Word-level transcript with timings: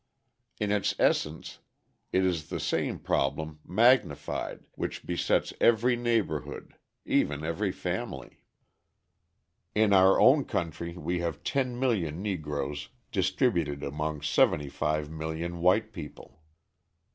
In 0.59 0.71
its 0.71 0.95
essence 0.97 1.59
it 2.11 2.25
is 2.25 2.49
the 2.49 2.59
same 2.59 2.97
problem, 2.97 3.59
magnified, 3.63 4.65
which 4.73 5.05
besets 5.05 5.53
every 5.61 5.95
neighbourhood, 5.95 6.73
even 7.05 7.43
every 7.45 7.71
family. 7.71 8.41
In 9.75 9.93
our 9.93 10.19
own 10.19 10.45
country 10.45 10.93
we 10.97 11.19
have 11.19 11.43
10,000,000 11.43 12.15
Negroes 12.15 12.89
distributed 13.11 13.83
among 13.83 14.21
75,000,000 14.21 15.59
white 15.59 15.93
people. 15.93 16.41